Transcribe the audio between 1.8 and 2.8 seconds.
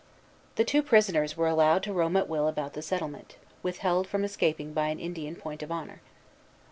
to roam at will about